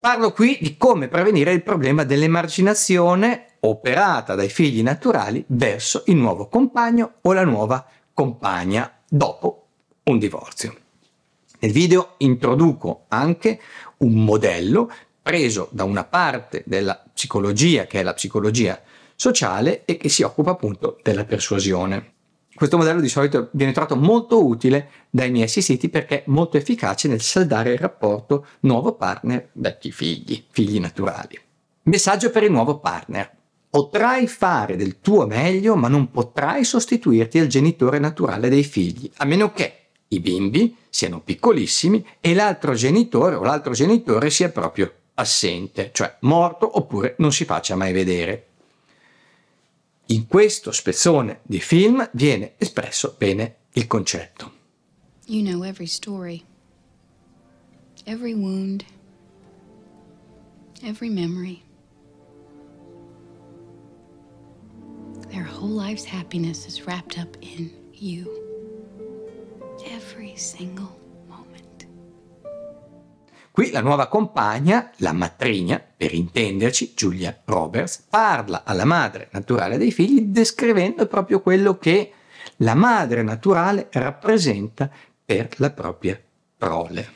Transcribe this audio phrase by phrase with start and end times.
[0.00, 6.46] Parlo qui di come prevenire il problema dell'emarginazione operata dai figli naturali verso il nuovo
[6.46, 7.84] compagno o la nuova
[8.14, 9.66] compagna dopo
[10.04, 10.76] un divorzio.
[11.58, 13.60] Nel video introduco anche
[13.98, 14.88] un modello
[15.20, 18.80] preso da una parte della psicologia che è la psicologia
[19.16, 22.17] sociale e che si occupa appunto della persuasione.
[22.58, 27.06] Questo modello di solito viene trovato molto utile dai miei assistiti perché è molto efficace
[27.06, 31.38] nel saldare il rapporto nuovo partner vecchi figli, figli naturali.
[31.84, 33.30] Messaggio per il nuovo partner.
[33.70, 39.24] Potrai fare del tuo meglio, ma non potrai sostituirti al genitore naturale dei figli, a
[39.24, 45.90] meno che i bimbi siano piccolissimi e l'altro genitore o l'altro genitore sia proprio assente,
[45.92, 48.47] cioè morto oppure non si faccia mai vedere.
[50.10, 54.52] In questo spezzone di film viene espresso bene il concetto.
[55.26, 56.44] You know every story,
[58.06, 58.86] every wound,
[60.82, 61.62] every memory.
[65.28, 68.30] Their whole life's happiness is wrapped up in you.
[69.84, 70.96] Every single
[73.58, 79.90] Qui la nuova compagna, la matrigna, per intenderci, Julia Roberts, parla alla madre naturale dei
[79.90, 82.12] figli descrivendo proprio quello che
[82.58, 84.88] la madre naturale rappresenta
[85.24, 86.16] per la propria
[86.56, 87.12] prole.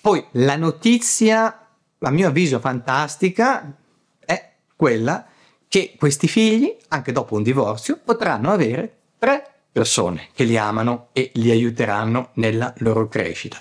[0.00, 1.66] Poi la notizia,
[1.98, 3.76] a mio avviso fantastica,
[4.24, 5.26] è quella
[5.66, 11.32] che questi figli, anche dopo un divorzio, potranno avere tre persone che li amano e
[11.34, 13.60] li aiuteranno nella loro crescita.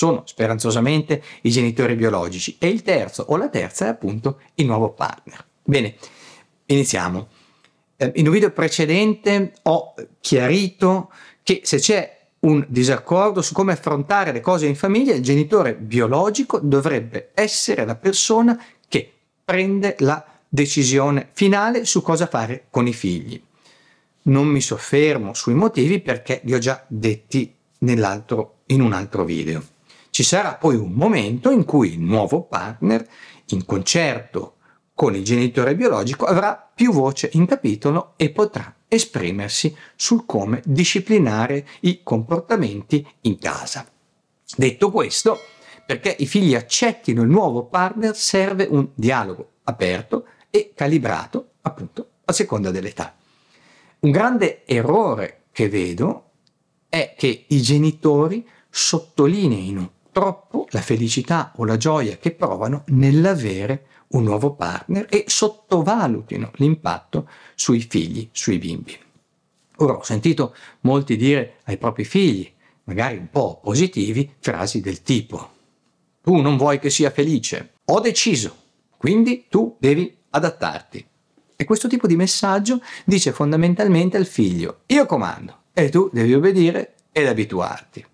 [0.00, 4.92] Sono speranzosamente i genitori biologici e il terzo o la terza è appunto il nuovo
[4.94, 5.44] partner.
[5.62, 5.94] Bene,
[6.64, 7.28] iniziamo.
[7.98, 11.12] Eh, in un video precedente ho chiarito
[11.42, 16.58] che se c'è un disaccordo su come affrontare le cose in famiglia, il genitore biologico
[16.60, 19.12] dovrebbe essere la persona che
[19.44, 23.38] prende la decisione finale su cosa fare con i figli.
[24.22, 29.62] Non mi soffermo sui motivi perché li ho già detti in un altro video.
[30.20, 33.08] Ci sarà poi un momento in cui il nuovo partner,
[33.46, 34.56] in concerto
[34.94, 41.66] con il genitore biologico, avrà più voce in capitolo e potrà esprimersi sul come disciplinare
[41.80, 43.90] i comportamenti in casa.
[44.54, 45.38] Detto questo,
[45.86, 52.32] perché i figli accettino il nuovo partner serve un dialogo aperto e calibrato appunto a
[52.32, 53.16] seconda dell'età.
[54.00, 56.32] Un grande errore che vedo
[56.90, 64.24] è che i genitori sottolineino troppo la felicità o la gioia che provano nell'avere un
[64.24, 68.96] nuovo partner e sottovalutino l'impatto sui figli, sui bimbi.
[69.76, 72.50] Ora ho sentito molti dire ai propri figli,
[72.84, 75.58] magari un po' positivi, frasi del tipo
[76.22, 78.54] tu non vuoi che sia felice, ho deciso,
[78.96, 81.06] quindi tu devi adattarti.
[81.56, 86.94] E questo tipo di messaggio dice fondamentalmente al figlio io comando e tu devi obbedire
[87.12, 88.06] ed abituarti.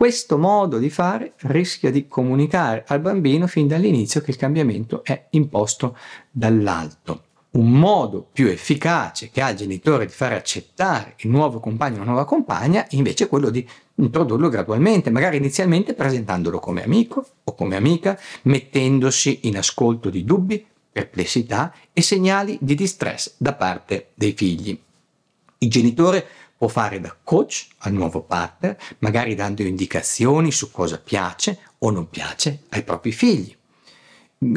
[0.00, 5.26] Questo modo di fare rischia di comunicare al bambino fin dall'inizio che il cambiamento è
[5.32, 5.94] imposto
[6.30, 7.24] dall'alto.
[7.50, 11.98] Un modo più efficace che ha il genitore di fare accettare il nuovo compagno o
[11.98, 17.54] la nuova compagna invece è quello di introdurlo gradualmente, magari inizialmente presentandolo come amico o
[17.54, 24.32] come amica, mettendosi in ascolto di dubbi, perplessità e segnali di distress da parte dei
[24.32, 24.80] figli.
[25.58, 26.26] Il genitore
[26.60, 32.10] può fare da coach al nuovo partner, magari dando indicazioni su cosa piace o non
[32.10, 33.56] piace ai propri figli.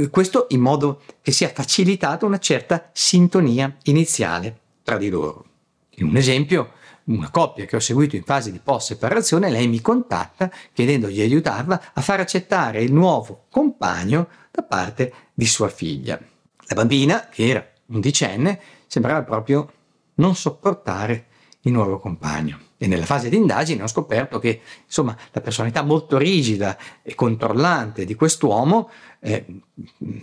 [0.09, 5.45] Questo in modo che sia facilitata una certa sintonia iniziale tra di loro.
[5.91, 6.73] In un esempio,
[7.05, 11.93] una coppia che ho seguito in fase di post-separazione, lei mi contatta chiedendo di aiutarla
[11.93, 16.19] a far accettare il nuovo compagno da parte di sua figlia.
[16.67, 19.71] La bambina, che era undicenne, sembrava proprio
[20.15, 21.27] non sopportare
[21.63, 22.59] il nuovo compagno.
[22.77, 28.03] E nella fase di indagine ho scoperto che insomma, la personalità molto rigida e controllante
[28.03, 29.45] di quest'uomo, eh,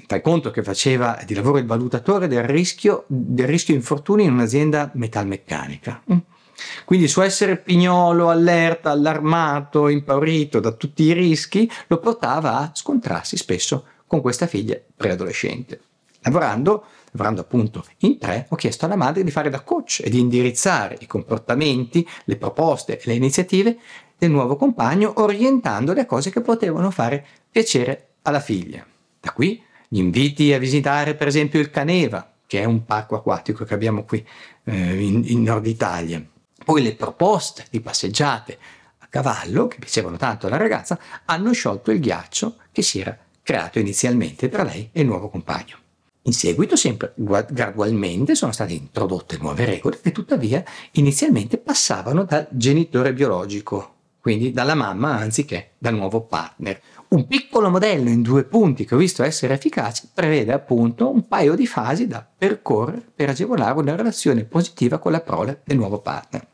[0.06, 4.90] fai conto che faceva di lavoro il valutatore del rischio, del rischio infortuni in un'azienda
[4.94, 6.02] metalmeccanica.
[6.84, 12.70] Quindi il suo essere pignolo, allerta, allarmato, impaurito da tutti i rischi, lo portava a
[12.75, 15.81] scontrarsi spesso con questa figlia preadolescente.
[16.22, 20.18] Lavorando lavorando appunto in tre, ho chiesto alla madre di fare da coach e di
[20.18, 23.78] indirizzare i comportamenti, le proposte e le iniziative
[24.16, 28.86] del nuovo compagno, orientandole a cose che potevano fare piacere alla figlia.
[29.18, 33.64] Da qui gli inviti a visitare per esempio il Caneva, che è un parco acquatico
[33.64, 34.24] che abbiamo qui
[34.64, 36.22] eh, in, in Nord Italia.
[36.64, 38.58] Poi le proposte di passeggiate
[38.98, 43.78] a cavallo, che piacevano tanto alla ragazza, hanno sciolto il ghiaccio che si era creato
[43.78, 45.76] inizialmente tra lei e il nuovo compagno.
[46.31, 50.62] In seguito, sempre gradualmente, sono state introdotte nuove regole che tuttavia
[50.93, 56.81] inizialmente passavano dal genitore biologico, quindi dalla mamma anziché dal nuovo partner.
[57.09, 61.56] Un piccolo modello in due punti che ho visto essere efficace prevede appunto un paio
[61.56, 66.47] di fasi da percorrere per agevolare una relazione positiva con la prole del nuovo partner.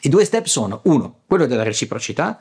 [0.00, 2.40] I due step sono uno, quello della reciprocità,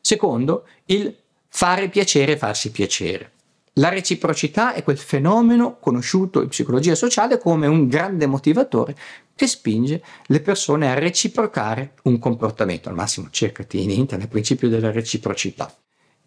[0.00, 3.30] secondo, il fare piacere e farsi piacere.
[3.78, 8.96] La reciprocità è quel fenomeno conosciuto in psicologia sociale come un grande motivatore
[9.34, 12.88] che spinge le persone a reciprocare un comportamento.
[12.88, 15.70] Al massimo cercati in internet il principio della reciprocità.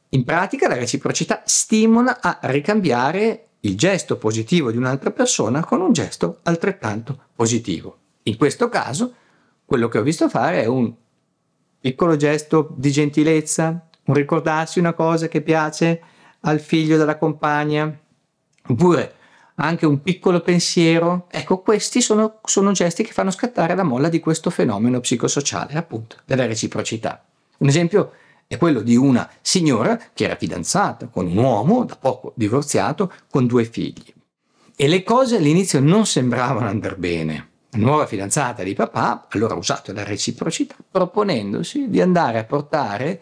[0.09, 5.91] In pratica la reciprocità stimola a ricambiare il gesto positivo di un'altra persona con un
[5.91, 7.97] gesto altrettanto positivo.
[8.23, 9.15] In questo caso
[9.65, 10.93] quello che ho visto fare è un
[11.79, 16.01] piccolo gesto di gentilezza, un ricordarsi una cosa che piace,
[16.41, 17.97] al figlio della compagna,
[18.67, 19.15] oppure
[19.55, 21.27] anche un piccolo pensiero.
[21.29, 26.17] Ecco, questi sono, sono gesti che fanno scattare la molla di questo fenomeno psicosociale, appunto,
[26.25, 27.23] della reciprocità.
[27.57, 28.13] Un esempio
[28.47, 33.45] è quello di una signora che era fidanzata con un uomo da poco divorziato con
[33.45, 34.13] due figli.
[34.75, 37.47] E le cose all'inizio non sembravano andare bene.
[37.71, 43.21] La nuova fidanzata di papà allora ha usato la reciprocità proponendosi di andare a portare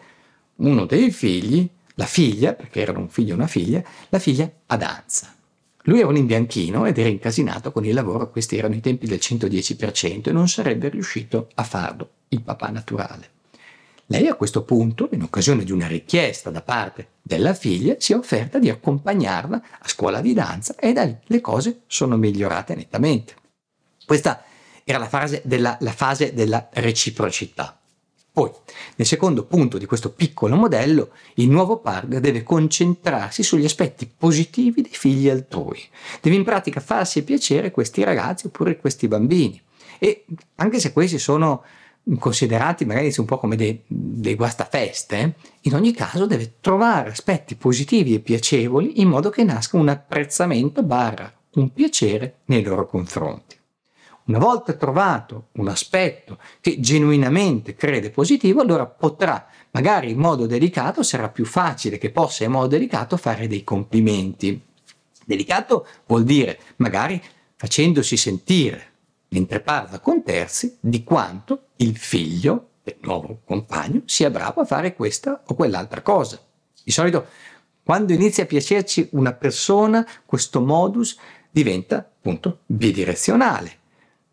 [0.56, 1.68] uno dei figli
[1.98, 5.34] la figlia, perché erano un figlio e una figlia, la figlia a danza.
[5.82, 9.18] Lui era un imbianchino ed era incasinato con il lavoro, questi erano i tempi del
[9.20, 13.30] 110% e non sarebbe riuscito a farlo, il papà naturale.
[14.06, 18.16] Lei a questo punto, in occasione di una richiesta da parte della figlia, si è
[18.16, 23.34] offerta di accompagnarla a scuola di danza e da lì le cose sono migliorate nettamente.
[24.06, 24.44] Questa
[24.84, 27.77] era la fase della, la fase della reciprocità.
[28.38, 28.52] Poi,
[28.94, 34.80] nel secondo punto di questo piccolo modello, il nuovo partner deve concentrarsi sugli aspetti positivi
[34.80, 35.82] dei figli altrui.
[36.20, 39.60] Deve in pratica farsi piacere questi ragazzi oppure questi bambini.
[39.98, 40.24] E
[40.54, 41.64] anche se questi sono
[42.20, 48.14] considerati magari un po' come dei, dei guastafeste, in ogni caso deve trovare aspetti positivi
[48.14, 53.57] e piacevoli in modo che nasca un apprezzamento barra un piacere nei loro confronti.
[54.28, 61.02] Una volta trovato un aspetto che genuinamente crede positivo, allora potrà, magari in modo delicato,
[61.02, 64.60] sarà più facile che possa in modo delicato fare dei complimenti.
[65.24, 67.22] Delicato vuol dire magari
[67.56, 68.92] facendosi sentire
[69.28, 74.94] mentre parla con terzi di quanto il figlio del nuovo compagno sia bravo a fare
[74.94, 76.38] questa o quell'altra cosa.
[76.84, 77.28] Di solito
[77.82, 81.16] quando inizia a piacerci una persona, questo modus
[81.50, 83.77] diventa appunto bidirezionale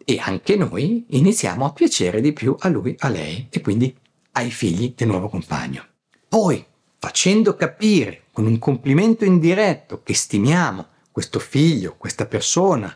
[0.05, 3.93] e anche noi iniziamo a piacere di più a lui, a lei e quindi
[4.33, 5.83] ai figli del nuovo compagno.
[6.29, 6.63] Poi,
[6.99, 12.95] facendo capire con un complimento indiretto che stimiamo questo figlio, questa persona,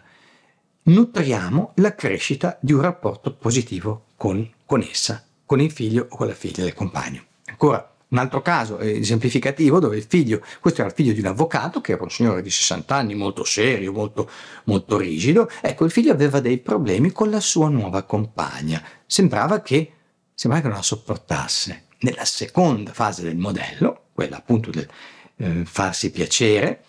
[0.84, 6.28] nutriamo la crescita di un rapporto positivo con, con essa, con il figlio o con
[6.28, 7.24] la figlia del compagno.
[7.46, 11.80] Ancora, un altro caso esemplificativo dove il figlio, questo era il figlio di un avvocato
[11.80, 14.30] che era un signore di 60 anni, molto serio, molto,
[14.66, 19.92] molto rigido, ecco il figlio aveva dei problemi con la sua nuova compagna, sembrava che,
[20.34, 21.84] sembrava che non la sopportasse.
[22.02, 24.88] Nella seconda fase del modello, quella appunto del
[25.36, 26.84] eh, farsi piacere,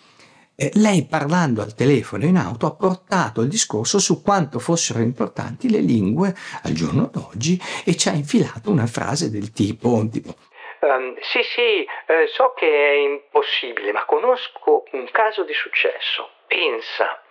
[0.55, 5.69] eh, lei parlando al telefono in auto ha portato il discorso su quanto fossero importanti
[5.69, 10.35] le lingue al giorno d'oggi e ci ha infilato una frase del tipo, tipo
[10.81, 16.29] Um, sì, sì, eh, so che è impossibile, ma conosco un caso di successo.
[16.47, 17.21] Pensa,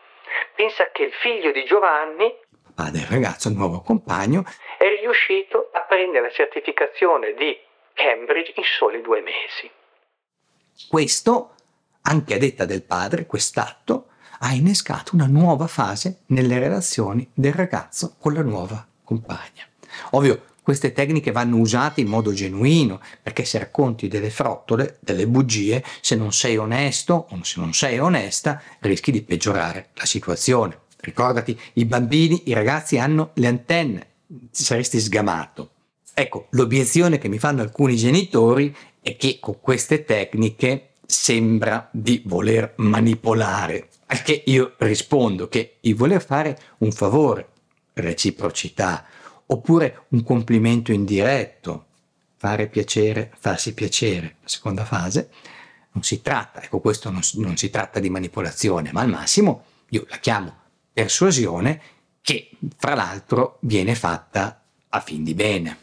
[0.54, 2.32] pensa che il figlio di Giovanni,
[2.80, 4.44] papà del ragazzo, il nuovo compagno,
[4.78, 7.58] è riuscito a prendere la certificazione di
[7.92, 9.70] Cambridge in soli due mesi.
[10.88, 11.54] Questo,
[12.02, 14.06] anche a detta del padre, quest'atto
[14.42, 19.66] ha innescato una nuova fase nelle relazioni del ragazzo con la nuova compagna.
[20.12, 25.82] Ovvio, queste tecniche vanno usate in modo genuino, perché se racconti delle frottole, delle bugie,
[26.00, 30.82] se non sei onesto o se non sei onesta, rischi di peggiorare la situazione.
[31.00, 34.06] Ricordati, i bambini, i ragazzi hanno le antenne,
[34.52, 35.70] saresti sgamato.
[36.14, 42.74] Ecco, l'obiezione che mi fanno alcuni genitori è che con queste tecniche sembra di voler
[42.76, 47.48] manipolare, al che io rispondo che il voler fare un favore,
[47.94, 49.04] reciprocità,
[49.52, 51.86] oppure un complimento indiretto,
[52.36, 55.30] fare piacere, farsi piacere, la seconda fase,
[55.92, 60.06] non si tratta, ecco questo non, non si tratta di manipolazione, ma al massimo io
[60.08, 60.54] la chiamo
[60.92, 61.80] persuasione
[62.22, 65.78] che fra l'altro viene fatta a fin di bene.